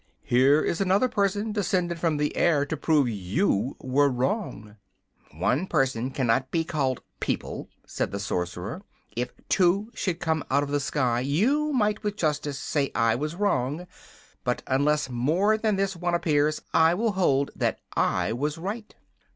"Here 0.23 0.63
is 0.63 0.81
another 0.81 1.07
person 1.07 1.51
descended 1.51 1.99
from 1.99 2.17
the 2.17 2.35
air 2.35 2.65
to 2.65 2.75
prove 2.75 3.07
you 3.07 3.77
were 3.79 4.09
wrong." 4.09 4.77
"One 5.29 5.67
person 5.67 6.09
cannot 6.09 6.49
be 6.49 6.63
called 6.63 7.03
'people,'" 7.19 7.69
said 7.85 8.09
the 8.09 8.19
Sorcerer. 8.19 8.81
"If 9.15 9.31
two 9.47 9.91
should 9.93 10.19
come 10.19 10.43
out 10.49 10.63
of 10.63 10.69
the 10.71 10.79
sky 10.79 11.19
you 11.19 11.71
might 11.71 12.01
with 12.01 12.17
justice 12.17 12.57
say 12.57 12.91
I 12.95 13.13
was 13.13 13.35
wrong; 13.35 13.85
but 14.43 14.63
unless 14.65 15.07
more 15.07 15.55
than 15.55 15.75
this 15.75 15.95
one 15.95 16.15
appears 16.15 16.63
I 16.73 16.95
will 16.95 17.11
hold 17.11 17.51
that 17.55 17.77
I 17.95 18.33
was 18.33 18.57
right." 18.57 18.95